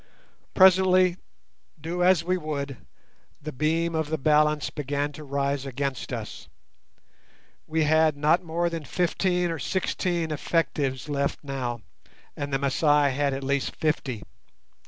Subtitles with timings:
[0.55, 1.17] Presently,
[1.79, 2.77] do as we would,
[3.39, 6.47] the beam of the balance began to rise against us.
[7.67, 11.81] We had not more than fifteen or sixteen effectives left now,
[12.35, 14.23] and the Masai had at least fifty.